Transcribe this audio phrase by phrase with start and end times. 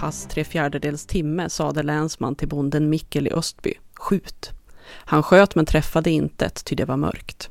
[0.00, 4.50] pass tre fjärdedels timme sade länsman till bonden Mikkel i Östby, skjut.
[4.90, 7.50] Han sköt men träffade intet, ty det var mörkt.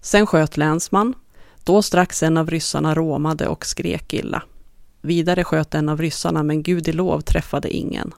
[0.00, 1.14] Sen sköt länsman.
[1.64, 4.42] Då strax en av ryssarna råmade och skrek illa.
[5.00, 8.14] Vidare sköt en av ryssarna, men gud i lov träffade ingen.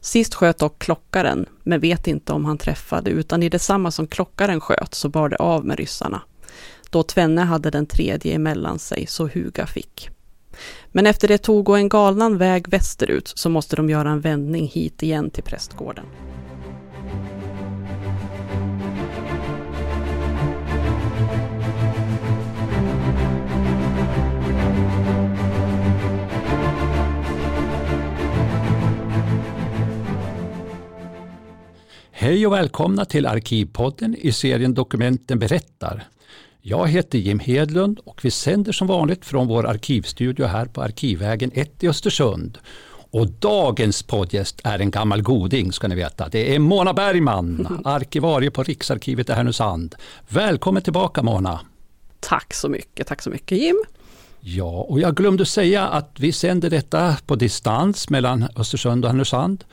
[0.00, 4.60] Sist sköt dock klockaren, men vet inte om han träffade, utan i detsamma som klockaren
[4.60, 6.22] sköt så bar det av med ryssarna.
[6.90, 10.10] Då tvenne hade den tredje emellan sig, så Huga fick.
[10.92, 14.66] Men efter det tog och en galnan väg västerut så måste de göra en vändning
[14.66, 16.04] hit igen till prästgården.
[32.20, 36.08] Hej och välkomna till Arkivpodden i serien Dokumenten berättar.
[36.62, 41.50] Jag heter Jim Hedlund och vi sänder som vanligt från vår arkivstudio här på Arkivvägen
[41.54, 42.58] 1 i Östersund.
[43.10, 46.28] Och dagens poddgäst är en gammal goding ska ni veta.
[46.28, 49.94] Det är Mona Bergman, arkivarie på Riksarkivet i Härnösand.
[50.28, 51.60] Välkommen tillbaka Mona!
[52.20, 53.84] Tack så mycket, tack så mycket Jim!
[54.40, 59.64] Ja, och jag glömde säga att vi sänder detta på distans mellan Östersund och Härnösand.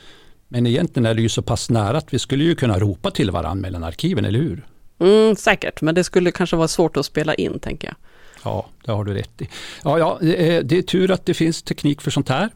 [0.48, 3.32] Men egentligen är det ju så pass nära att vi skulle ju kunna ropa till
[3.32, 4.66] varandra mellan arkiven, eller hur?
[5.00, 7.96] Mm, säkert, men det skulle kanske vara svårt att spela in, tänker jag.
[8.44, 9.50] Ja, det har du rätt i.
[9.84, 12.50] Ja, ja, det är, det är tur att det finns teknik för sånt här.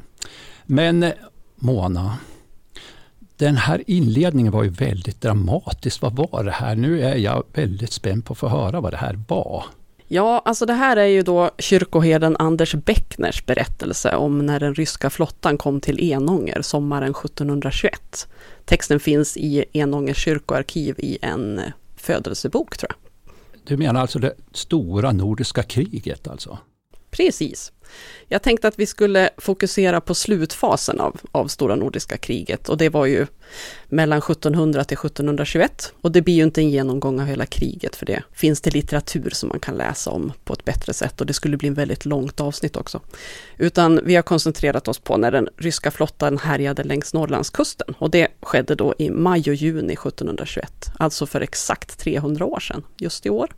[0.66, 1.12] Men eh,
[1.56, 2.18] Mona,
[3.38, 6.02] den här inledningen var ju väldigt dramatisk.
[6.02, 6.76] Vad var det här?
[6.76, 9.66] Nu är jag väldigt spänd på att få höra vad det här var.
[10.08, 15.10] Ja, alltså det här är ju då kyrkoherden Anders Beckners berättelse om när den ryska
[15.10, 18.28] flottan kom till Enånger sommaren 1721.
[18.66, 21.62] Texten finns i Enångers kyrkoarkiv i en
[22.02, 22.98] födelsebok tror jag.
[23.64, 26.58] Du menar alltså det stora nordiska kriget alltså?
[27.12, 27.72] Precis.
[28.28, 32.90] Jag tänkte att vi skulle fokusera på slutfasen av, av Stora Nordiska kriget och det
[32.90, 33.28] var ju
[33.90, 35.94] mellan 1700 till 1721.
[36.02, 39.30] Och det blir ju inte en genomgång av hela kriget för det finns det litteratur
[39.34, 42.06] som man kan läsa om på ett bättre sätt och det skulle bli en väldigt
[42.06, 43.02] långt avsnitt också.
[43.58, 48.28] Utan vi har koncentrerat oss på när den ryska flottan härjade längs Norrlandskusten och det
[48.42, 53.30] skedde då i maj och juni 1721, alltså för exakt 300 år sedan, just i
[53.30, 53.52] år.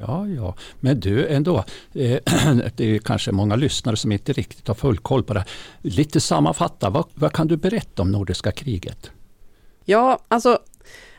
[0.00, 1.64] Ja, ja, men du ändå,
[1.94, 2.18] eh,
[2.76, 5.44] det är kanske många lyssnare som inte riktigt har full koll på det.
[5.82, 9.10] Lite sammanfatta, vad, vad kan du berätta om Nordiska kriget?
[9.84, 10.58] Ja, alltså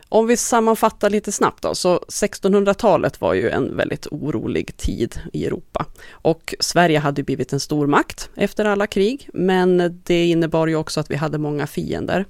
[0.10, 5.46] om vi sammanfattar lite snabbt då, så 1600-talet var ju en väldigt orolig tid i
[5.46, 5.86] Europa.
[6.12, 11.00] Och Sverige hade blivit en stor makt efter alla krig, men det innebar ju också
[11.00, 12.26] att vi hade många fiender.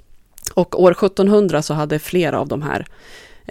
[0.54, 2.86] Och år 1700 så hade flera av de här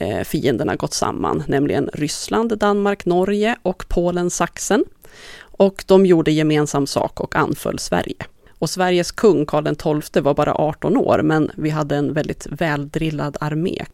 [0.01, 4.85] Eh, fienderna gått samman, nämligen Ryssland, Danmark, Norge och Polen, Sachsen.
[5.41, 8.17] Och de gjorde gemensam sak och anföll Sverige.
[8.59, 13.37] Och Sveriges kung Karl XII var bara 18 år, men vi hade en väldigt väldrillad
[13.41, 13.85] armé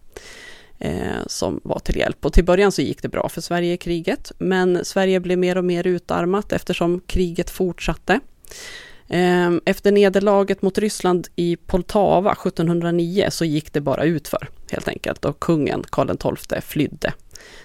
[0.79, 2.25] eh, som var till hjälp.
[2.25, 5.59] Och till början så gick det bra för Sverige i kriget, men Sverige blev mer
[5.59, 8.21] och mer utarmat eftersom kriget fortsatte.
[9.09, 15.25] Ehm, efter nederlaget mot Ryssland i Poltava 1709 så gick det bara utför helt enkelt
[15.25, 17.13] och kungen Karl XII flydde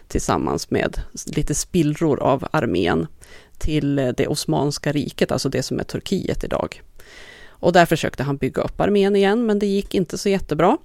[0.07, 3.07] tillsammans med lite spillror av armén
[3.57, 6.81] till eh, det Osmanska riket, alltså det som är Turkiet idag.
[7.47, 10.77] Och där försökte han bygga upp armén igen, men det gick inte så jättebra.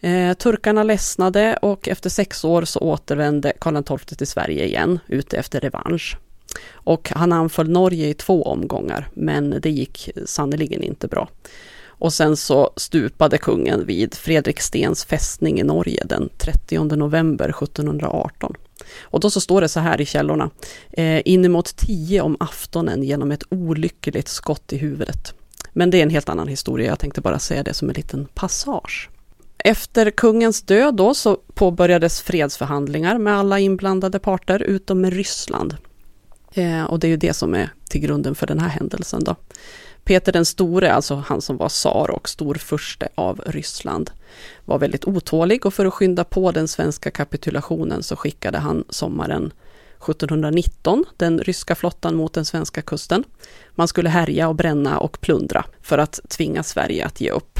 [0.00, 5.36] Eh, turkarna ledsnade och efter sex år så återvände Karl XII till Sverige igen, ute
[5.36, 6.16] efter revansch.
[6.72, 11.28] Och han anföll Norge i två omgångar, men det gick sannerligen inte bra.
[11.86, 18.54] Och sen så stupade kungen vid Fredrik Stens fästning i Norge den 30 november 1718.
[19.02, 20.50] Och då så står det så här i källorna,
[20.92, 25.34] eh, inemot tio om aftonen genom ett olyckligt skott i huvudet.
[25.72, 28.26] Men det är en helt annan historia, jag tänkte bara säga det som en liten
[28.34, 29.10] passage.
[29.58, 35.76] Efter kungens död då så påbörjades fredsförhandlingar med alla inblandade parter utom med Ryssland.
[36.54, 39.36] Eh, och det är ju det som är till grunden för den här händelsen då.
[40.04, 44.10] Peter den store, alltså han som var tsar och storfurste av Ryssland,
[44.64, 49.52] var väldigt otålig och för att skynda på den svenska kapitulationen så skickade han sommaren
[50.10, 53.24] 1719 den ryska flottan mot den svenska kusten.
[53.74, 57.58] Man skulle härja och bränna och plundra för att tvinga Sverige att ge upp.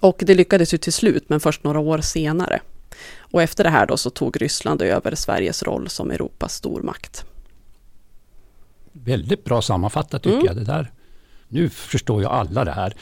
[0.00, 2.60] Och det lyckades ju till slut, men först några år senare.
[3.18, 7.24] Och efter det här då så tog Ryssland över Sveriges roll som Europas stormakt.
[9.04, 10.46] Väldigt bra sammanfattat tycker mm.
[10.46, 10.90] jag det där.
[11.48, 12.94] Nu förstår ju alla det här.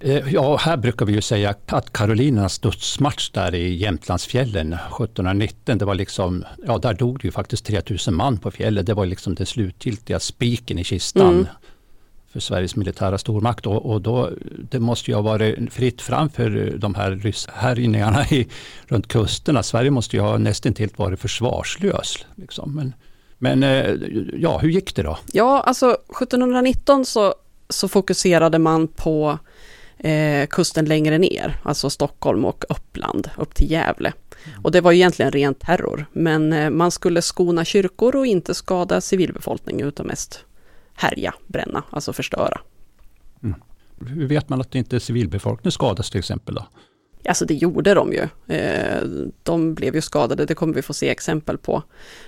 [0.00, 5.84] Eh, ja, här brukar vi ju säga att Karolinernas dödsmatch där i Jämtlandsfjällen 1719, det
[5.84, 8.86] var liksom, ja där dog det ju faktiskt 3000 man på fjället.
[8.86, 11.34] Det var liksom den slutgiltiga spiken i kistan.
[11.34, 11.46] Mm.
[12.32, 14.30] för Sveriges militära stormakt och, och då,
[14.70, 18.48] det måste ju ha varit fritt fram för de här härjningarna i,
[18.86, 19.62] runt kusterna.
[19.62, 22.26] Sverige måste ju ha nästintill varit försvarslös.
[22.34, 22.74] Liksom.
[22.74, 22.92] Men,
[23.44, 23.94] men eh,
[24.32, 25.18] ja, hur gick det då?
[25.32, 27.34] Ja, alltså 1719 så,
[27.68, 29.38] så fokuserade man på
[29.98, 34.12] eh, kusten längre ner, alltså Stockholm och Uppland, upp till Gävle.
[34.62, 39.00] Och det var egentligen ren terror, men eh, man skulle skona kyrkor och inte skada
[39.00, 40.44] civilbefolkning utan mest
[40.94, 42.60] härja, bränna, alltså förstöra.
[43.42, 43.60] Mm.
[44.06, 46.66] Hur vet man att inte civilbefolkningen skadas till exempel då?
[47.28, 48.54] Alltså det gjorde de ju.
[48.56, 49.02] Eh,
[49.42, 51.82] de blev ju skadade, det kommer vi få se exempel på.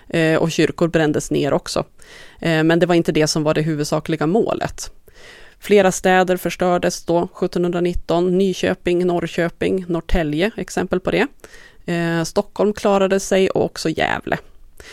[0.09, 1.85] Eh, och kyrkor brändes ner också.
[2.41, 4.91] Eh, men det var inte det som var det huvudsakliga målet.
[5.59, 11.27] Flera städer förstördes då 1719, Nyköping, Norrköping, Norrtälje, exempel på det.
[12.25, 14.39] Stockholm klarade sig och också Gävle.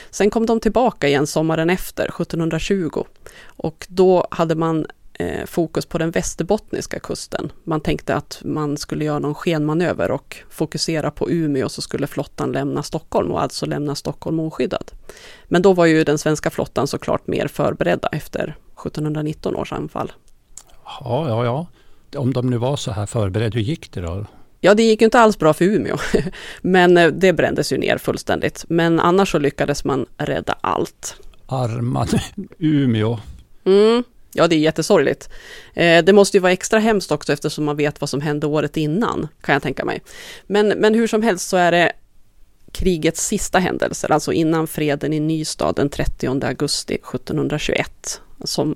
[0.10, 3.04] Sen kom de tillbaka igen sommaren efter, 1720.
[3.46, 4.86] Och då hade man
[5.24, 7.52] eh, fokus på den västerbottniska kusten.
[7.64, 12.52] Man tänkte att man skulle göra någon skenmanöver och fokusera på Umeå så skulle flottan
[12.52, 14.92] lämna Stockholm och alltså lämna Stockholm oskyddad.
[15.48, 20.12] Men då var ju den svenska flottan såklart mer förberedda efter 1719 års anfall.
[20.86, 21.68] Ja, ja, ja.
[22.20, 24.26] Om de nu var så här förberedda, hur gick det då?
[24.60, 25.98] Ja, det gick inte alls bra för Umeå,
[26.62, 28.66] men eh, det brändes ju ner fullständigt.
[28.68, 31.16] Men annars så lyckades man rädda allt.
[31.46, 32.08] Arma
[32.58, 33.20] Umeå.
[33.66, 34.04] Mm,
[34.34, 35.30] ja, det är jättesorgligt.
[35.74, 38.78] Eh, det måste ju vara extra hemskt också eftersom man vet vad som hände året
[38.78, 40.02] innan, kan jag tänka mig.
[40.48, 41.92] Men, men hur som helst så är det
[42.72, 48.76] krigets sista händelser, alltså innan freden i Nystad den 30 augusti 1721, som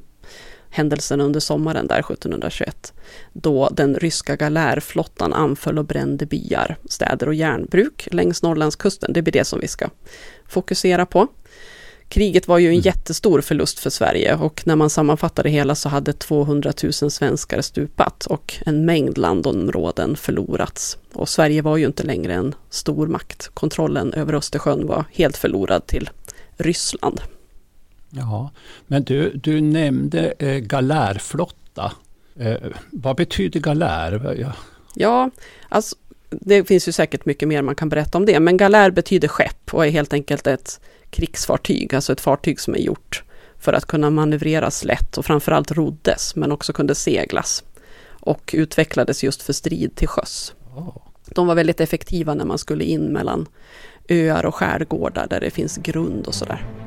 [0.69, 2.93] händelsen under sommaren där 1721,
[3.33, 9.13] då den ryska galärflottan anföll och brände byar, städer och järnbruk längs Norrlandskusten.
[9.13, 9.89] Det blir det som vi ska
[10.47, 11.27] fokusera på.
[12.09, 12.81] Kriget var ju en mm.
[12.81, 17.61] jättestor förlust för Sverige och när man sammanfattar det hela så hade 200 000 svenskar
[17.61, 20.97] stupat och en mängd landområden förlorats.
[21.13, 23.49] Och Sverige var ju inte längre en stormakt.
[23.53, 26.09] Kontrollen över Östersjön var helt förlorad till
[26.57, 27.21] Ryssland.
[28.09, 28.51] Ja,
[28.87, 31.91] men du, du nämnde eh, galärflotta.
[32.35, 32.57] Eh,
[32.91, 34.35] vad betyder galär?
[34.39, 34.53] Ja.
[34.95, 35.29] ja,
[35.69, 35.95] alltså
[36.29, 39.73] det finns ju säkert mycket mer man kan berätta om det, men galär betyder skepp
[39.73, 40.79] och är helt enkelt ett
[41.09, 43.23] krigsfartyg, alltså ett fartyg som är gjort
[43.59, 47.63] för att kunna manövreras lätt och framförallt roddes, men också kunde seglas
[48.09, 50.53] och utvecklades just för strid till sjöss.
[50.75, 50.97] Oh.
[51.25, 53.47] De var väldigt effektiva när man skulle in mellan
[54.09, 56.86] öar och skärgårdar där det finns grund och sådär.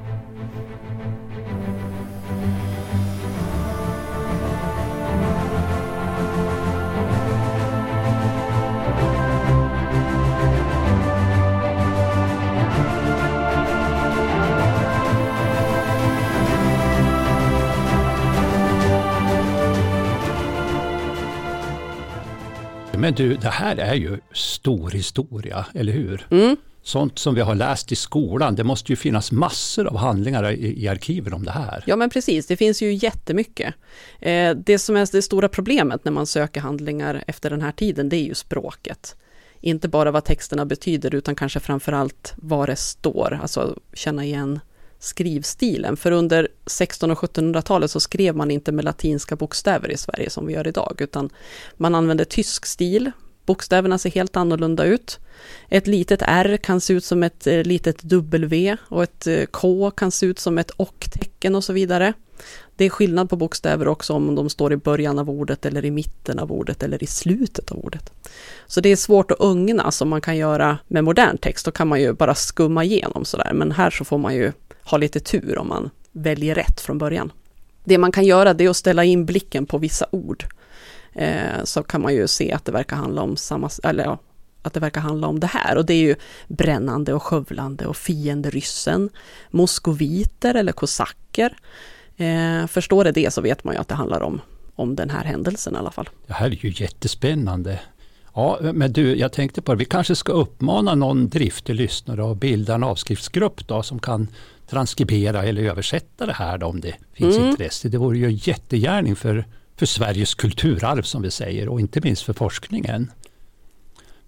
[23.00, 26.26] Men du, det här är ju stor historia, eller hur?
[26.31, 26.56] Mm.
[26.82, 30.82] Sånt som vi har läst i skolan, det måste ju finnas massor av handlingar i,
[30.85, 31.85] i arkiven om det här.
[31.87, 33.75] Ja men precis, det finns ju jättemycket.
[34.20, 38.08] Eh, det som är det stora problemet när man söker handlingar efter den här tiden,
[38.08, 39.17] det är ju språket.
[39.61, 44.61] Inte bara vad texterna betyder, utan kanske framförallt vad det står, alltså känna igen
[45.00, 45.96] skrivstilen.
[45.96, 50.46] För under 1600 och 1700-talet så skrev man inte med latinska bokstäver i Sverige som
[50.46, 51.30] vi gör idag, utan
[51.76, 53.10] man använde tysk stil.
[53.46, 55.19] Bokstäverna ser helt annorlunda ut.
[55.69, 59.90] Ett litet R kan se ut som ett eh, litet W och ett eh, K
[59.90, 62.12] kan se ut som ett och-tecken och så vidare.
[62.76, 65.90] Det är skillnad på bokstäver också om de står i början av ordet eller i
[65.90, 68.12] mitten av ordet eller i slutet av ordet.
[68.66, 71.64] Så det är svårt att ugna som man kan göra med modern text.
[71.64, 74.52] Då kan man ju bara skumma igenom sådär, men här så får man ju
[74.84, 77.32] ha lite tur om man väljer rätt från början.
[77.84, 80.44] Det man kan göra det är att ställa in blicken på vissa ord.
[81.13, 84.19] Eh, så kan man ju se att det verkar handla om samma, eller ja,
[84.63, 85.79] att det verkar handla om det här.
[85.79, 86.15] Och det är ju
[86.49, 89.10] brännande och skövlande och fienderyssen,
[89.51, 91.56] moskoviter eller kosacker.
[92.17, 94.41] Eh, förstår det det så vet man ju att det handlar om,
[94.75, 96.08] om den här händelsen i alla fall.
[96.27, 97.81] Det här är ju jättespännande.
[98.34, 102.37] Ja, men du, jag tänkte på det, vi kanske ska uppmana någon driftig lyssnare att
[102.37, 104.29] bilda en avskriftsgrupp då som kan
[104.70, 107.50] transkribera eller översätta det här då, om det finns mm.
[107.50, 107.89] intresse.
[107.89, 109.44] Det vore ju en jättegärning för,
[109.77, 113.10] för Sveriges kulturarv som vi säger och inte minst för forskningen.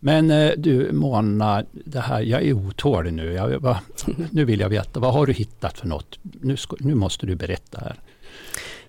[0.00, 3.32] Men eh, du Mona, det här, jag är otålig nu.
[3.32, 3.80] Jag, va,
[4.30, 6.18] nu vill jag veta, vad har du hittat för något?
[6.22, 8.00] Nu, ska, nu måste du berätta här.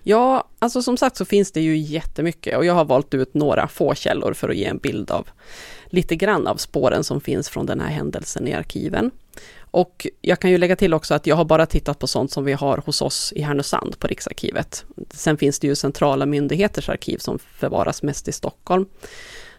[0.02, 3.68] Ja, alltså som sagt så finns det ju jättemycket och jag har valt ut några
[3.68, 5.28] få källor för att ge en bild av
[5.86, 9.10] lite grann av spåren som finns från den här händelsen i arkiven.
[9.74, 12.44] Och jag kan ju lägga till också att jag har bara tittat på sånt som
[12.44, 14.84] vi har hos oss i Härnösand på Riksarkivet.
[15.10, 18.86] Sen finns det ju centrala myndigheters arkiv som förvaras mest i Stockholm.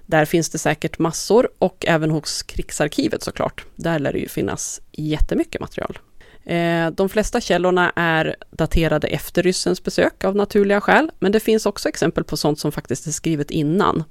[0.05, 3.65] Där finns det säkert massor och även hos Krigsarkivet såklart.
[3.75, 5.99] Där lär det ju finnas jättemycket material.
[6.45, 11.65] Eh, de flesta källorna är daterade efter ryssens besök av naturliga skäl, men det finns
[11.65, 14.03] också exempel på sånt som faktiskt är skrivet innan.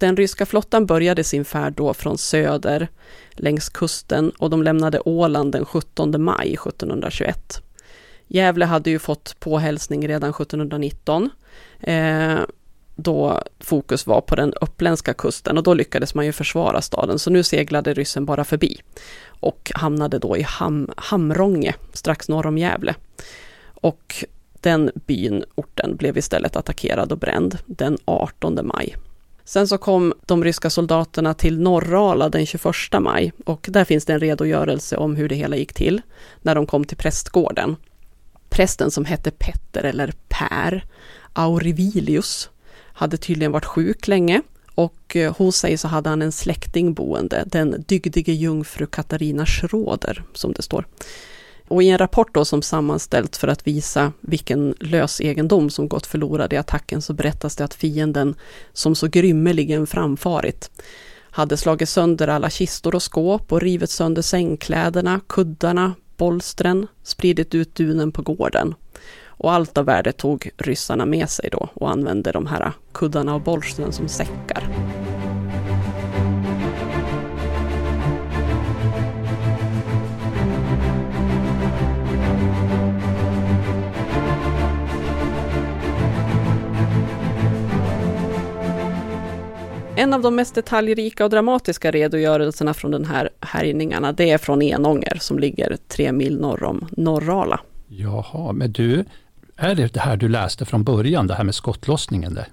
[0.00, 2.88] Den ryska flottan började sin färd då från söder
[3.30, 7.62] längs kusten och de lämnade Åland den 17 maj 1721.
[8.26, 11.30] Gävle hade ju fått påhälsning redan 1719.
[11.80, 12.38] Eh,
[12.96, 17.30] då fokus var på den uppländska kusten och då lyckades man ju försvara staden, så
[17.30, 18.80] nu seglade ryssen bara förbi
[19.26, 22.94] och hamnade då i Ham Hamrånge, strax norr om Gävle.
[23.74, 24.24] Och
[24.60, 28.96] den byn, orten, blev istället attackerad och bränd den 18 maj.
[29.50, 34.12] Sen så kom de ryska soldaterna till Norrala den 21 maj och där finns det
[34.12, 36.02] en redogörelse om hur det hela gick till
[36.42, 37.76] när de kom till prästgården.
[38.48, 40.84] Prästen som hette Petter eller Per
[41.32, 42.50] Aurivilius
[42.92, 44.42] hade tydligen varit sjuk länge
[44.74, 50.24] och eh, hos sig så hade han en släkting boende, den dygdige jungfru Katarina Schroder,
[50.32, 50.86] som det står.
[51.70, 56.06] Och i en rapport då som sammanställts för att visa vilken lös egendom som gått
[56.06, 58.34] förlorad i attacken så berättas det att fienden,
[58.72, 60.70] som så grymmeligen framfarit,
[61.30, 67.74] hade slagit sönder alla kistor och skåp och rivit sönder sängkläderna, kuddarna, bolstren, spridit ut
[67.74, 68.74] dunen på gården.
[69.24, 73.40] Och allt av värde tog ryssarna med sig då och använde de här kuddarna och
[73.40, 74.68] bolstren som säckar.
[90.00, 94.62] En av de mest detaljrika och dramatiska redogörelserna från den här härjningarna, det är från
[94.62, 97.60] Enånger som ligger tre mil norr om Norrala.
[97.88, 99.04] Jaha, men du,
[99.56, 102.34] är det det här du läste från början, det här med skottlossningen?
[102.34, 102.46] Det?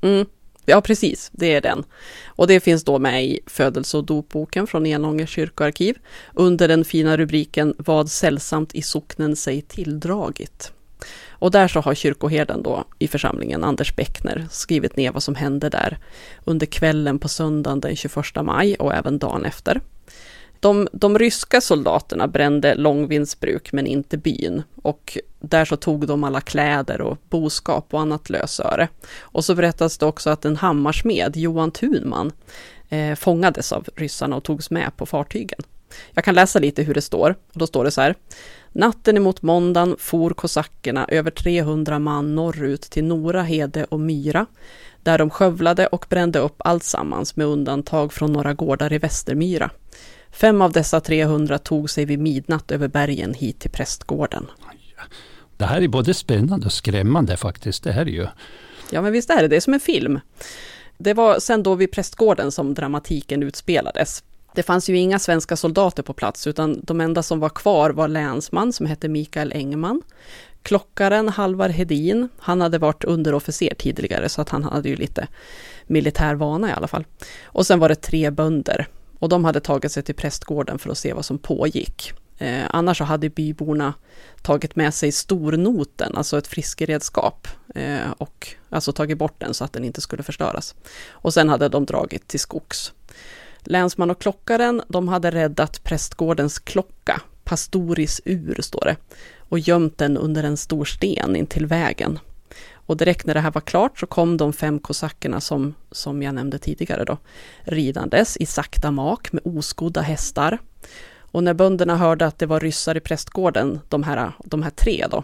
[0.00, 0.26] Mm,
[0.64, 1.84] ja, precis, det är den.
[2.26, 5.98] Och det finns då med i födelse och dopboken från Enångers kyrkoarkiv
[6.34, 10.72] under den fina rubriken Vad sällsamt i socknen sig tilldragit.
[11.38, 15.68] Och där så har kyrkoherden då i församlingen, Anders Beckner, skrivit ner vad som hände
[15.68, 15.98] där
[16.44, 19.80] under kvällen på söndagen den 21 maj och även dagen efter.
[20.60, 26.40] De, de ryska soldaterna brände Långvindsbruk men inte byn och där så tog de alla
[26.40, 28.88] kläder och boskap och annat lösöre.
[29.18, 32.32] Och så berättas det också att en hammarsmed, Johan Thunman,
[32.88, 35.60] eh, fångades av ryssarna och togs med på fartygen.
[36.12, 37.30] Jag kan läsa lite hur det står.
[37.52, 38.14] Och då står det så här.
[38.78, 44.46] Natten emot måndagen for kosackerna över 300 man norrut till Nora, Hede och Myra,
[45.02, 49.70] där de skövlade och brände upp alltsammans med undantag från några gårdar i Västermyra.
[50.30, 54.46] Fem av dessa 300 tog sig vid midnatt över bergen hit till prästgården.
[55.56, 58.26] Det här är både spännande och skrämmande faktiskt, det här är ju.
[58.90, 60.20] Ja men visst är det, det är som en film.
[60.98, 64.22] Det var sen då vid prästgården som dramatiken utspelades.
[64.56, 68.08] Det fanns ju inga svenska soldater på plats, utan de enda som var kvar var
[68.08, 70.02] länsman som hette Mikael Engman.
[70.62, 75.28] Klockaren Halvar Hedin, han hade varit underofficer tidigare, så att han hade ju lite
[75.86, 77.04] militär vana i alla fall.
[77.44, 78.86] Och sen var det tre bönder,
[79.18, 82.12] och de hade tagit sig till prästgården för att se vad som pågick.
[82.38, 83.94] Eh, annars så hade byborna
[84.42, 89.72] tagit med sig stornoten, alltså ett fiskeredskap, eh, och alltså tagit bort den så att
[89.72, 90.74] den inte skulle förstöras.
[91.08, 92.92] Och sen hade de dragit till skogs.
[93.66, 98.96] Länsman och klockaren, de hade räddat prästgårdens klocka, Pastoris ur står det,
[99.38, 102.18] och gömt den under en stor sten intill vägen.
[102.72, 106.34] Och direkt när det här var klart så kom de fem kosackerna som, som jag
[106.34, 107.16] nämnde tidigare då,
[107.64, 110.58] ridandes i sakta mak med oskodda hästar.
[111.18, 115.06] Och när bönderna hörde att det var ryssar i prästgården, de här, de här tre
[115.10, 115.22] då,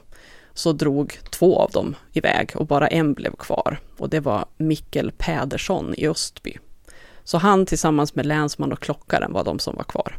[0.54, 3.80] så drog två av dem iväg och bara en blev kvar.
[3.98, 6.58] Och det var Mikkel Pädersson i Östby.
[7.24, 10.18] Så han tillsammans med länsman och klockaren var de som var kvar.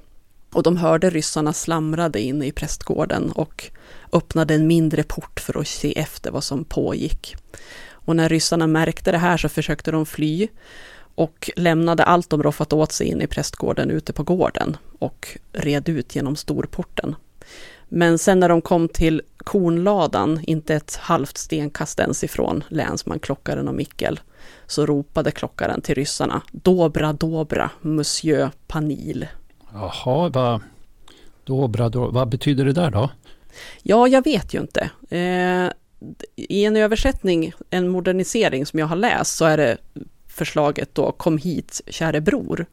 [0.54, 3.72] Och de hörde ryssarna slamrade inne i prästgården och
[4.12, 7.36] öppnade en mindre port för att se efter vad som pågick.
[7.90, 10.48] Och när ryssarna märkte det här så försökte de fly
[11.16, 15.90] och lämnade allt de roffat åt sig in i prästgården ute på gården och red
[15.90, 17.16] ut genom storporten.
[17.90, 23.68] Men sen när de kom till kornladan, inte ett halvt stenkast ens ifrån länsman, klockaren
[23.68, 24.20] och Mikkel,
[24.68, 29.28] så ropade klockaren till ryssarna Dobra, dobra, monsieur Panil.
[29.74, 30.62] Jaha, vad,
[31.44, 33.10] dobra, dobra, vad betyder det där då?
[33.84, 34.90] Ja, jag vet ju inte.
[35.10, 35.72] Eh,
[36.36, 39.78] i en översättning, en modernisering som jag har läst, så är det
[40.28, 42.66] förslaget då kom hit käre bror.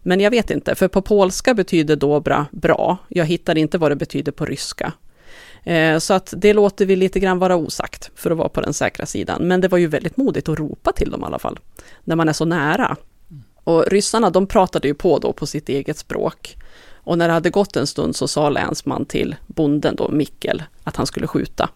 [0.00, 2.96] Men jag vet inte, för på polska betyder dobra bra.
[3.08, 4.92] Jag hittar inte vad det betyder på ryska.
[5.64, 8.74] Eh, så att det låter vi lite grann vara osagt för att vara på den
[8.74, 9.48] säkra sidan.
[9.48, 11.58] Men det var ju väldigt modigt att ropa till dem i alla fall,
[12.04, 12.96] när man är så nära.
[13.64, 16.56] Och ryssarna de pratade ju på då på sitt eget språk.
[16.94, 20.96] Och när det hade gått en stund så sa länsman till bonden då, Mikkel, att
[20.96, 21.68] han skulle skjuta.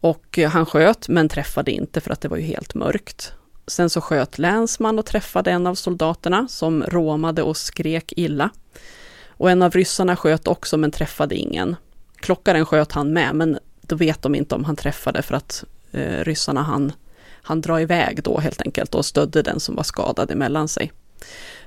[0.00, 3.32] Och eh, han sköt men träffade inte för att det var ju helt mörkt.
[3.66, 8.50] Sen så sköt länsman och träffade en av soldaterna som råmade och skrek illa.
[9.28, 11.76] Och en av ryssarna sköt också men träffade ingen.
[12.28, 16.24] Klockaren sköt han med men då vet de inte om han träffade för att eh,
[16.24, 16.92] ryssarna han,
[17.42, 20.92] han dra iväg då helt enkelt och stödde den som var skadad emellan sig.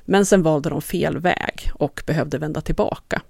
[0.06, 3.22] Men sen valde de fel väg och behövde vända tillbaka.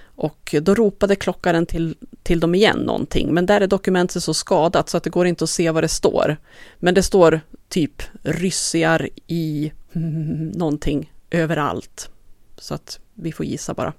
[0.00, 4.88] Och då ropade klockaren till, till dem igen någonting, men där är dokumentet så skadat
[4.88, 6.36] så att det går inte att se vad det står.
[6.78, 12.10] Men det står typ ryssar i mm, någonting överallt.
[12.58, 13.92] Så att vi får gissa bara.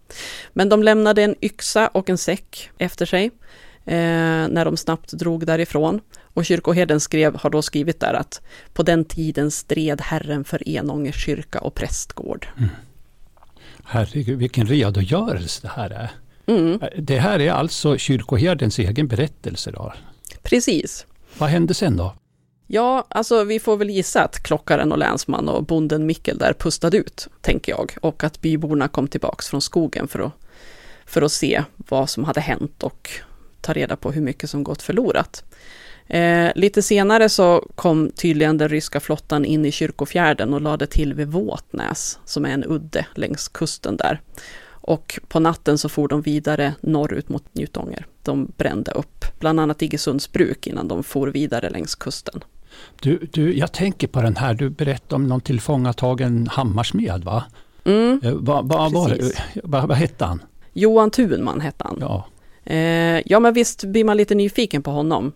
[0.54, 3.26] Men de lämnade en yxa och en säck efter sig
[3.86, 6.02] eh, när de snabbt drog därifrån.
[6.34, 8.42] Och kyrkoherden skrev, har då skrivit där att
[8.74, 12.48] på den tiden stred Herren för Enångers kyrka och prästgård.
[12.58, 12.70] Mm.
[13.84, 16.12] Herregud, vilken redogörelse det här är.
[16.46, 16.80] Mm.
[16.98, 19.94] Det här är alltså kyrkoherdens egen berättelse då?
[20.42, 21.06] Precis.
[21.38, 22.16] Vad hände sen då?
[22.72, 26.98] Ja, alltså vi får väl gissa att klockaren och länsman och bonden Mikkel där pustade
[26.98, 27.96] ut, tänker jag.
[28.02, 30.32] Och att byborna kom tillbaks från skogen för att,
[31.06, 33.10] för att se vad som hade hänt och
[33.62, 35.44] ta reda på hur mycket som gått förlorat.
[36.08, 41.14] Eh, lite senare så kom tydligen den ryska flottan in i kyrkofjärden och lade till
[41.14, 44.22] vid Våtnäs, som är en udde längs kusten där.
[44.68, 48.06] Och på natten så for de vidare norrut mot Njutånger.
[48.24, 52.44] De brände upp bland annat Iggesunds bruk innan de for vidare längs kusten.
[53.02, 57.44] Du, du, jag tänker på den här, du berättade om någon tillfångatagen hammarsmed va?
[57.86, 59.10] Mm, eh, vad va, va,
[59.64, 60.42] va, va, hette han?
[60.74, 61.98] Johan Thunman hette han.
[62.02, 62.26] Ja.
[62.64, 65.32] Eh, ja, men visst blir man lite nyfiken på honom.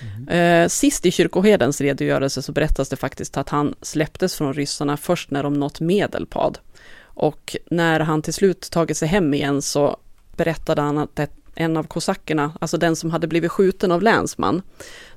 [0.00, 0.28] Mm.
[0.28, 5.30] Eh, sist i kyrkoherdens redogörelse så berättas det faktiskt att han släpptes från ryssarna först
[5.30, 6.58] när de nått Medelpad.
[7.00, 9.96] Och när han till slut tagit sig hem igen så
[10.36, 11.16] berättade han att
[11.58, 14.62] en av kosackerna, alltså den som hade blivit skjuten av länsman,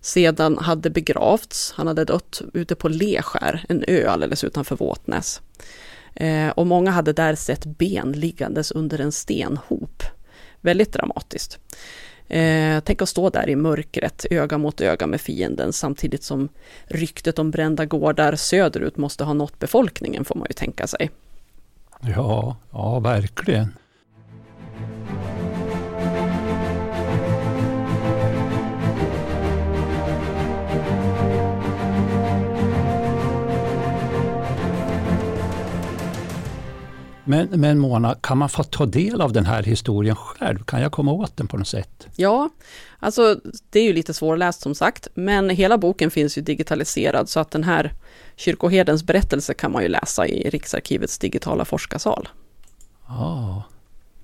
[0.02, 1.74] sedan hade begravts.
[1.76, 5.42] Han hade dött ute på Leskär, en ö alldeles utanför Våtnäs.
[6.16, 10.04] Eh, och många hade där sett ben liggandes under en stenhop.
[10.62, 11.60] Väldigt dramatiskt.
[12.28, 16.50] Eh, tänk att stå där i mörkret, öga mot öga med fienden, samtidigt som
[16.86, 21.10] ryktet om brända gårdar söderut måste ha nått befolkningen, får man ju tänka sig.
[22.02, 23.74] Ja, ja verkligen.
[37.24, 40.64] Men, men Mona, kan man få ta del av den här historien själv?
[40.64, 42.08] Kan jag komma åt den på något sätt?
[42.16, 42.50] Ja,
[43.00, 47.40] alltså det är ju lite svårläst som sagt, men hela boken finns ju digitaliserad så
[47.40, 47.94] att den här
[48.36, 52.30] kyrkoherdens berättelse kan man ju läsa i Riksarkivets digitala forskarsal.
[53.08, 53.64] Ja,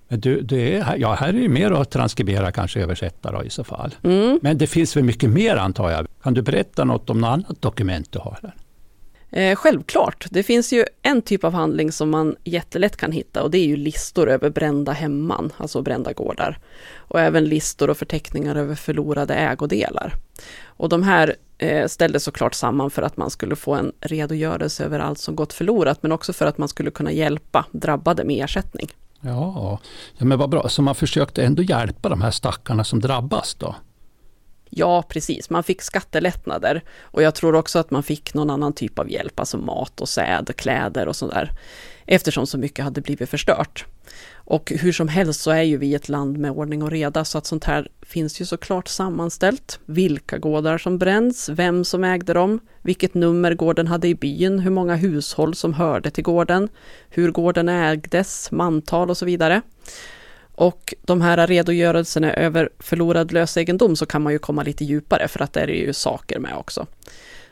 [0.07, 3.49] men du, det är, ja, här är det mer att transkribera, kanske översätta då, i
[3.49, 3.95] så fall.
[4.03, 4.39] Mm.
[4.41, 6.07] Men det finns väl mycket mer antar jag?
[6.23, 8.39] Kan du berätta något om något annat dokument du har?
[8.41, 8.53] Här?
[9.31, 13.51] Eh, självklart, det finns ju en typ av handling som man jättelätt kan hitta och
[13.51, 16.59] det är ju listor över brända hemman, alltså brända gårdar.
[16.95, 20.13] Och även listor och förteckningar över förlorade ägodelar.
[20.65, 24.99] Och de här eh, ställdes såklart samman för att man skulle få en redogörelse över
[24.99, 28.87] allt som gått förlorat, men också för att man skulle kunna hjälpa drabbade med ersättning.
[29.21, 29.79] Ja,
[30.17, 33.75] ja men vad bra, så man försökte ändå hjälpa de här stackarna som drabbas då?
[34.69, 35.49] Ja, precis.
[35.49, 39.39] Man fick skattelättnader och jag tror också att man fick någon annan typ av hjälp,
[39.39, 41.51] alltså mat och säd, kläder och sådär,
[42.06, 43.86] eftersom så mycket hade blivit förstört.
[44.34, 47.38] Och hur som helst så är ju vi ett land med ordning och reda, så
[47.38, 49.80] att sånt här finns ju såklart sammanställt.
[49.86, 54.71] Vilka gårdar som bränns, vem som ägde dem, vilket nummer gården hade i byn, hur
[54.71, 56.69] många hushåll som hörde till gården,
[57.10, 59.62] hur gården ägdes, mantal och så vidare.
[60.58, 65.41] Och de här redogörelserna över förlorad lösegendom så kan man ju komma lite djupare för
[65.41, 66.86] att där är ju saker med också.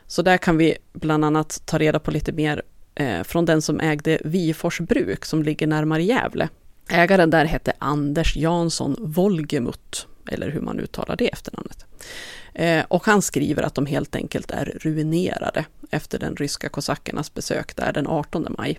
[0.06, 2.62] Så där kan vi bland annat ta reda på lite mer
[2.94, 6.48] eh, från den som ägde Vifors bruk som ligger närmare Gävle.
[6.88, 11.86] Ägaren där hette Anders Jansson Volgemut eller hur man uttalar det efternamnet.
[12.54, 17.76] Eh, och han skriver att de helt enkelt är ruinerade efter den ryska kosackernas besök
[17.76, 18.78] där den 18 maj.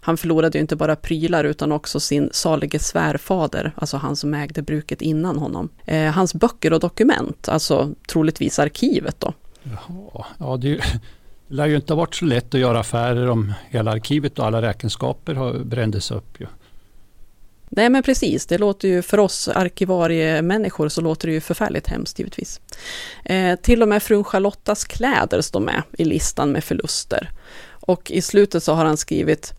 [0.00, 4.62] Han förlorade ju inte bara prylar utan också sin salige svärfader, alltså han som ägde
[4.62, 5.68] bruket innan honom.
[5.84, 9.32] Eh, hans böcker och dokument, alltså troligtvis arkivet då.
[9.62, 10.80] Jaha, ja det
[11.48, 14.62] lär ju inte ha varit så lätt att göra affärer om hela arkivet och alla
[14.62, 16.40] räkenskaper brändes upp.
[16.40, 16.46] Ju.
[17.68, 22.18] Nej men precis, det låter ju för oss arkivariemänniskor så låter det ju förfärligt hemskt
[22.18, 22.60] givetvis.
[23.24, 27.30] Eh, till och med frun Charlottas kläder står med i listan med förluster.
[27.68, 29.54] Och i slutet så har han skrivit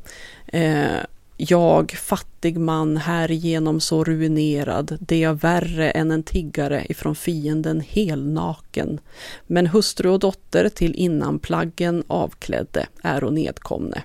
[0.48, 0.98] eh,
[1.38, 9.00] jag, fattig man, härigenom så ruinerad, det är värre än en tiggare ifrån fienden helnaken.
[9.48, 14.04] Men hustru och dotter till innanplaggen avklädde är och nedkomne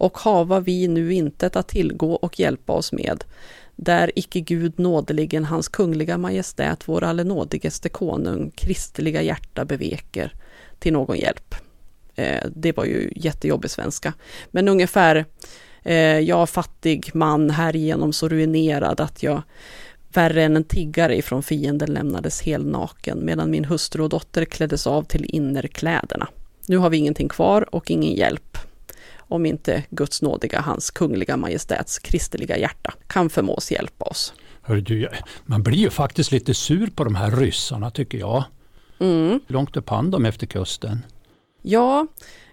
[0.00, 3.24] och hava vi nu intet att tillgå och hjälpa oss med,
[3.76, 10.32] där icke Gud nådeligen hans kungliga majestät, vår allenådigaste konung, kristliga hjärta beveker
[10.78, 11.54] till någon hjälp.
[12.14, 14.12] Eh, det var ju jättejobbig svenska.
[14.50, 15.24] Men ungefär,
[15.82, 19.42] eh, jag fattig man härigenom så ruinerad att jag
[20.12, 25.02] värre än en tiggare ifrån fienden lämnades helnaken, medan min hustru och dotter kläddes av
[25.02, 26.28] till innerkläderna.
[26.66, 28.58] Nu har vi ingenting kvar och ingen hjälp
[29.30, 34.34] om inte Guds nådiga, hans kungliga majestäts kristliga hjärta kan förmås hjälpa oss.
[34.62, 35.08] Hör du,
[35.44, 38.44] man blir ju faktiskt lite sur på de här ryssarna tycker jag.
[38.98, 39.40] Mm.
[39.46, 41.04] Hur långt upphann de efter kusten?
[41.62, 42.06] Ja,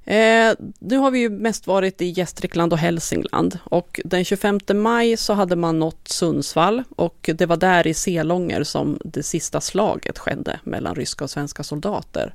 [0.04, 5.18] eh, nu har vi ju mest varit i Gästrikland och Hälsingland och den 25 maj
[5.18, 10.20] så hade man nått Sundsvall och det var där i Selånger som det sista slaget
[10.20, 12.34] skedde mellan ryska och svenska soldater.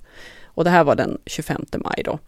[0.54, 2.18] Och det här var den 25 maj då.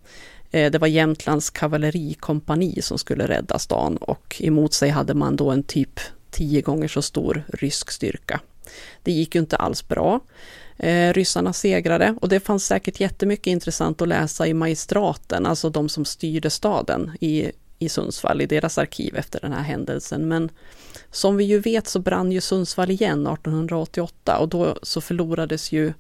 [0.55, 5.51] Eh, det var Jämtlands kavallerikompani som skulle rädda stan och emot sig hade man då
[5.51, 8.41] en typ tio gånger så stor rysk styrka.
[9.03, 10.21] Det gick ju inte alls bra.
[10.77, 15.89] Eh, ryssarna segrade och det fanns säkert jättemycket intressant att läsa i magistraten, alltså de
[15.89, 20.29] som styrde staden i, i Sundsvall, i deras arkiv efter den här händelsen.
[20.29, 20.51] Men
[21.11, 25.93] som vi ju vet så brann ju Sundsvall igen 1888 och då så förlorades ju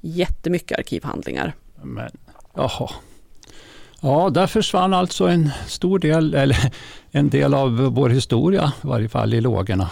[0.00, 1.54] jättemycket arkivhandlingar.
[1.82, 2.10] Men,
[2.54, 2.90] jaha,
[4.04, 6.72] Ja, där försvann alltså en stor del, eller
[7.10, 9.90] en del av vår historia, i varje fall i lågorna.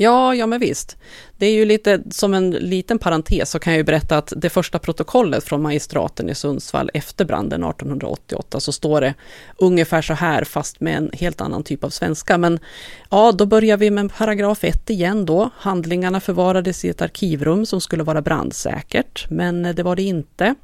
[0.00, 0.96] Ja, ja men visst.
[1.36, 4.50] Det är ju lite som en liten parentes så kan jag ju berätta att det
[4.50, 9.14] första protokollet från magistraten i Sundsvall efter branden 1888 så står det
[9.56, 12.38] ungefär så här fast med en helt annan typ av svenska.
[12.38, 12.58] Men
[13.10, 15.50] ja, då börjar vi med paragraf 1 igen då.
[15.56, 20.54] Handlingarna förvarades i ett arkivrum som skulle vara brandsäkert, men det var det inte.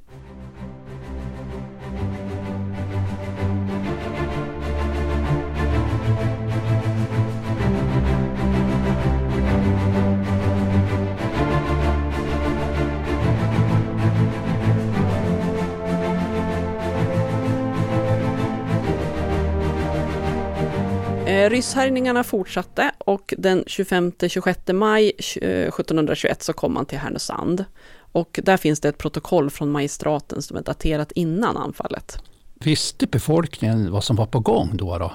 [21.27, 27.65] Rysshärjningarna fortsatte och den 25-26 maj 1721 eh, så kom man till Härnösand.
[28.13, 32.19] Och där finns det ett protokoll från magistraten som är daterat innan anfallet.
[32.55, 34.99] Visste befolkningen vad som var på gång då?
[34.99, 35.13] då?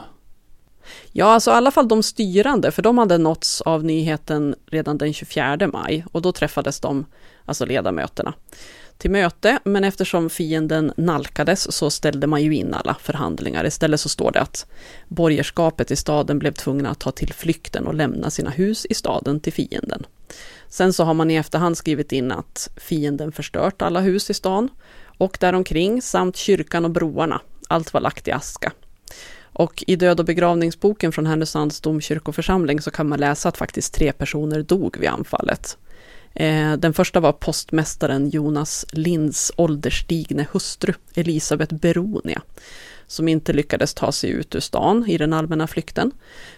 [1.12, 5.14] Ja, alltså i alla fall de styrande, för de hade nåtts av nyheten redan den
[5.14, 7.06] 24 maj och då träffades de,
[7.46, 8.34] alltså ledamöterna
[9.00, 13.66] till möte, men eftersom fienden nalkades så ställde man ju in alla förhandlingar.
[13.66, 14.66] Istället så står det att
[15.08, 19.40] borgerskapet i staden blev tvungna att ta till flykten och lämna sina hus i staden
[19.40, 20.06] till fienden.
[20.70, 24.70] Sen så har man i efterhand skrivit in att fienden förstört alla hus i stan
[25.18, 27.42] och däromkring samt kyrkan och broarna.
[27.68, 28.72] Allt var lagt i aska.
[29.42, 34.12] Och i död och begravningsboken från Härnösands domkyrkoförsamling så kan man läsa att faktiskt tre
[34.12, 35.78] personer dog vid anfallet.
[36.34, 42.42] Eh, den första var postmästaren Jonas Linds ålderstigne hustru Elisabeth Beronia,
[43.08, 46.12] som inte lyckades ta sig ut ur stan i den allmänna flykten,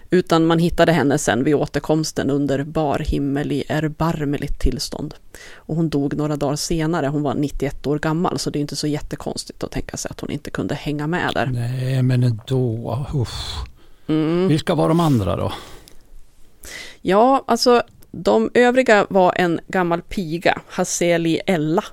[0.10, 5.14] utan man hittade henne sen vid återkomsten under bar himmel i erbarmligt tillstånd.
[5.54, 8.76] Och hon dog några dagar senare, hon var 91 år gammal, så det är inte
[8.76, 11.46] så jättekonstigt att tänka sig att hon inte kunde hänga med där.
[11.46, 13.66] Nej, men ändå, usch.
[14.08, 14.48] Mm.
[14.48, 15.52] Vilka var de andra då?
[17.02, 21.84] Ja, alltså de övriga var en gammal piga, Haseli Ella.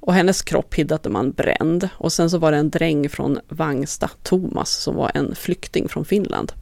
[0.00, 1.88] Och hennes kropp hittade man bränd.
[1.94, 6.04] Och sen så var det en dräng från Vangsta, Thomas, som var en flykting från
[6.04, 6.52] Finland.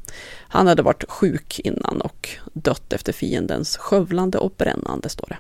[0.48, 5.38] Han hade varit sjuk innan och dött efter fiendens skövlande och brännande, står det.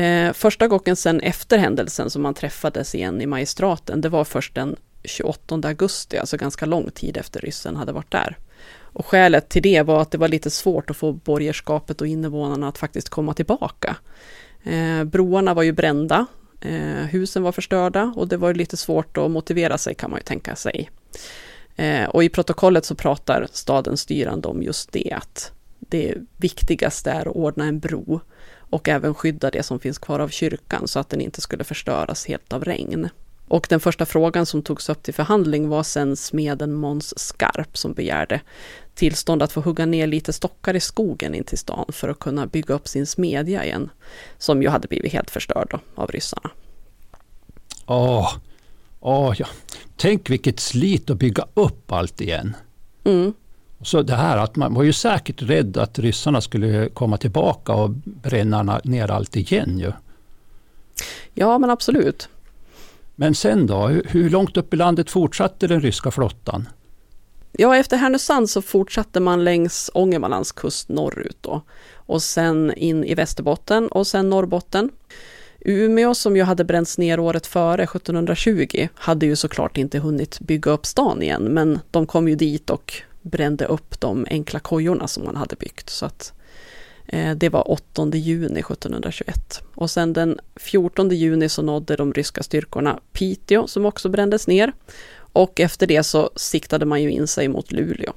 [0.00, 4.54] Eh, första gången sen efter händelsen som man träffades igen i magistraten, det var först
[4.54, 8.38] den 28 augusti, alltså ganska lång tid efter ryssen hade varit där.
[8.94, 12.68] Och skälet till det var att det var lite svårt att få borgerskapet och invånarna
[12.68, 13.96] att faktiskt komma tillbaka.
[14.64, 16.26] Eh, broarna var ju brända,
[16.60, 20.24] eh, husen var förstörda och det var lite svårt att motivera sig kan man ju
[20.24, 20.90] tänka sig.
[21.76, 27.20] Eh, och i protokollet så pratar stadens styrande om just det, att det viktigaste är
[27.20, 28.20] att ordna en bro
[28.58, 32.26] och även skydda det som finns kvar av kyrkan så att den inte skulle förstöras
[32.26, 33.08] helt av regn.
[33.48, 37.92] Och den första frågan som togs upp till förhandling var sen smeden Måns Skarp som
[37.92, 38.40] begärde
[38.94, 42.46] tillstånd att få hugga ner lite stockar i skogen in till stan för att kunna
[42.46, 43.90] bygga upp sin smedja igen,
[44.38, 46.50] som ju hade blivit helt förstörd då, av ryssarna.
[47.86, 48.32] Åh,
[49.00, 49.46] åh ja.
[49.96, 52.56] Tänk vilket slit att bygga upp allt igen.
[53.04, 53.32] Mm.
[53.82, 57.90] Så det här att man var ju säkert rädd att ryssarna skulle komma tillbaka och
[58.04, 59.92] bränna ner allt igen ju.
[61.34, 62.28] Ja, men absolut.
[63.14, 66.68] Men sen då, hur långt upp i landet fortsatte den ryska flottan?
[67.58, 71.62] Ja, efter Härnösand så fortsatte man längs Ångermanlands kust norrut då.
[71.94, 74.90] Och sen in i Västerbotten och sen Norrbotten.
[75.60, 80.70] Umeå som ju hade bränts ner året före, 1720, hade ju såklart inte hunnit bygga
[80.70, 85.24] upp stan igen, men de kom ju dit och brände upp de enkla kojorna som
[85.24, 85.90] man hade byggt.
[85.90, 86.32] Så att
[87.06, 89.62] eh, det var 8 juni 1721.
[89.74, 94.72] Och sen den 14 juni så nådde de ryska styrkorna Piteå som också brändes ner.
[95.34, 98.12] Och efter det så siktade man ju in sig mot Luleå.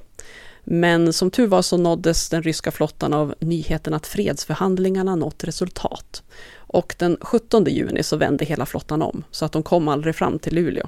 [0.64, 6.22] Men som tur var så nåddes den ryska flottan av nyheten att fredsförhandlingarna nått resultat.
[6.56, 10.38] Och den 17 juni så vände hela flottan om, så att de kom aldrig fram
[10.38, 10.86] till Luleå.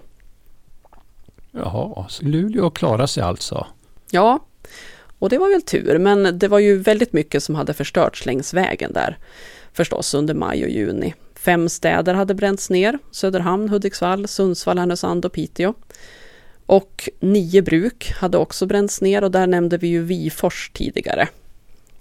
[1.51, 3.67] Jaha, så Luleå klarade sig alltså?
[4.11, 4.39] Ja,
[5.19, 8.55] och det var väl tur, men det var ju väldigt mycket som hade förstörts längs
[8.55, 9.19] vägen där.
[9.73, 11.15] Förstås under maj och juni.
[11.35, 15.75] Fem städer hade bränts ner, Söderhamn, Hudiksvall, Sundsvall, Härnösand och Piteå.
[16.71, 21.29] Och nio bruk hade också bränts ner och där nämnde vi ju Vifors tidigare.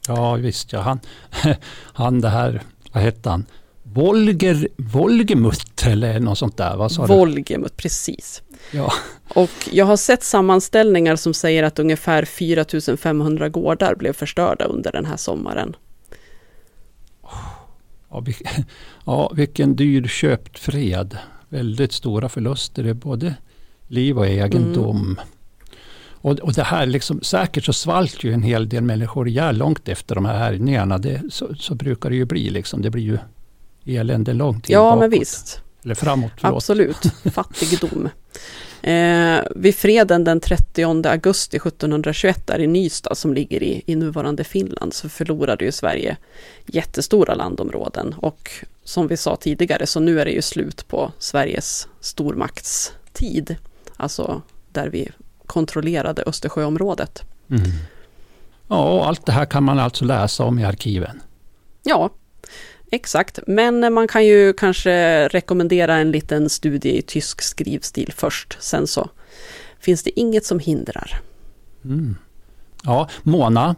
[0.08, 0.80] Ja visst, ja.
[0.82, 1.00] Han,
[1.94, 3.46] han det här, vad hette han?
[3.84, 6.76] Volger, Volgemut eller något sånt där?
[6.76, 8.42] Vad sa Volgemut, precis.
[8.72, 8.94] Ja.
[9.28, 15.06] Och jag har sett sammanställningar som säger att ungefär 4500 gårdar blev förstörda under den
[15.06, 15.76] här sommaren.
[18.10, 18.24] Ja,
[19.06, 21.18] ja, vilken dyr köpt fred.
[21.50, 23.36] Väldigt stora förluster i både
[23.90, 24.98] liv och egendom.
[24.98, 25.20] Mm.
[26.22, 29.90] Och, och det här, liksom, säkert så svalt ju en hel del människor ihjäl långt
[29.90, 30.98] efter de här härjningarna.
[30.98, 32.50] Det, så, så, brukar det ju bli.
[32.50, 32.82] Liksom.
[32.82, 33.18] Det blir ju
[33.86, 35.00] elände långt tid Ja, bakåt.
[35.00, 35.62] men visst.
[35.84, 36.56] Eller framåt, förlåt.
[36.56, 38.10] Absolut, fattigdom.
[38.82, 44.44] Eh, vid freden den 30 augusti 1721 där i Nystad som ligger i, i nuvarande
[44.44, 46.18] Finland så förlorade ju Sverige
[46.66, 48.52] jättestora landområden och
[48.84, 53.56] som vi sa tidigare så nu är det ju slut på Sveriges stormaktstid.
[54.00, 55.10] Alltså där vi
[55.46, 57.24] kontrollerade Östersjöområdet.
[57.50, 57.64] Mm.
[58.68, 61.22] Ja, och allt det här kan man alltså läsa om i arkiven.
[61.84, 62.10] Ja,
[62.92, 68.58] Exakt, men man kan ju kanske rekommendera en liten studie i tysk skrivstil först.
[68.60, 69.10] Sen så
[69.80, 71.22] finns det inget som hindrar.
[71.86, 72.16] Mm.
[72.84, 73.76] Ja, Mona,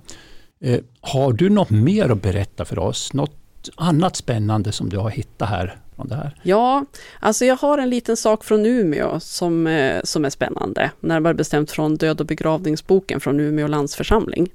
[0.63, 3.13] eh, har du något mer att berätta för oss?
[3.13, 5.77] Något annat spännande som du har hittat här?
[5.95, 6.36] Från det här?
[6.43, 6.86] Ja,
[7.19, 10.91] alltså jag har en liten sak från Umeå som, eh, som är spännande.
[10.99, 14.51] Närmare bestämt från död och begravningsboken från Umeå landsförsamling.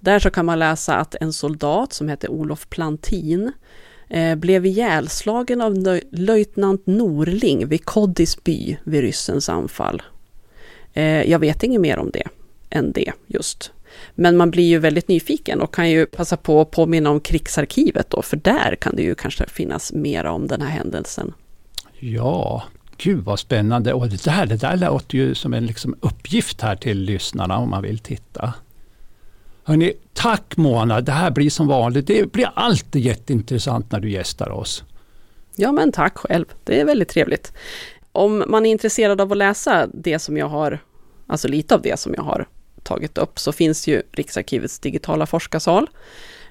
[0.00, 3.52] Där så kan man läsa att en soldat som hette Olof Plantin
[4.08, 10.02] eh, blev ihjälslagen av löjtnant Norling vid Koddis by vid ryssens anfall.
[10.92, 12.28] Eh, jag vet inget mer om det
[12.70, 13.72] än det just.
[14.14, 18.10] Men man blir ju väldigt nyfiken och kan ju passa på att påminna om krigsarkivet
[18.10, 21.32] då, för där kan det ju kanske finnas mera om den här händelsen.
[21.98, 22.62] Ja,
[22.96, 23.92] gud vad spännande.
[23.92, 27.70] Och det där, det där låter ju som en liksom uppgift här till lyssnarna om
[27.70, 28.54] man vill titta.
[29.64, 32.06] Hörrni, tack Mona, det här blir som vanligt.
[32.06, 34.84] Det blir alltid jätteintressant när du gästar oss.
[35.56, 37.52] Ja men tack själv, det är väldigt trevligt.
[38.12, 40.78] Om man är intresserad av att läsa det som jag har,
[41.26, 42.46] alltså lite av det som jag har
[42.86, 45.90] tagit upp, så finns ju Riksarkivets digitala forskarsal.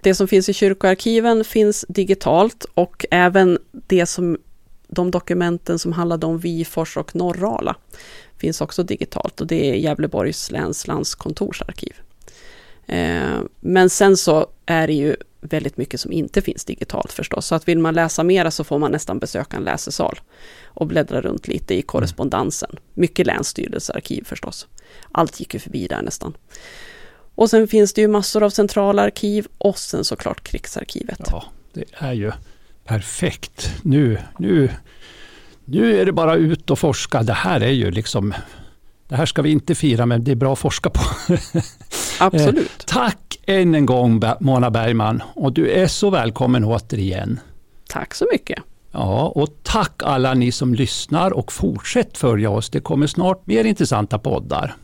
[0.02, 4.38] Det som finns i kyrkoarkiven finns digitalt och även det som,
[4.88, 7.76] de dokumenten som handlade om Vifors och Norrala
[8.38, 11.94] finns också digitalt och det är Gävleborgs läns landskontorsarkiv.
[12.86, 17.46] Eh, men sen så är det ju väldigt mycket som inte finns digitalt förstås.
[17.46, 20.20] Så att vill man läsa mera så får man nästan besöka en läsesal
[20.64, 22.76] och bläddra runt lite i korrespondensen.
[22.94, 24.68] Mycket länsstyrelsearkiv förstås.
[25.12, 26.38] Allt gick ju förbi där nästan.
[27.36, 31.20] Och sen finns det ju massor av centrala arkiv och sen såklart krigsarkivet.
[31.32, 32.32] Ja, det är ju
[32.86, 33.72] perfekt.
[33.82, 34.70] Nu, nu,
[35.66, 37.24] nu är det bara ut och forska.
[37.24, 38.34] Det här är ju liksom
[39.08, 41.02] Det här ska vi inte fira, men det är bra att forska på.
[42.20, 42.86] Absolut.
[42.88, 47.40] Tack än en gång Mona Bergman och du är så välkommen återigen.
[47.88, 48.60] Tack så mycket.
[48.92, 52.70] Ja, och tack alla ni som lyssnar och fortsätt följa oss.
[52.70, 54.76] Det kommer snart mer intressanta poddar.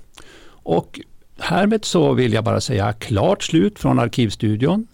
[0.63, 0.99] Och
[1.39, 4.87] härmed så vill jag bara säga klart slut från Arkivstudion.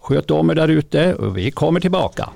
[0.00, 2.30] Sköt om er där ute och vi kommer tillbaka.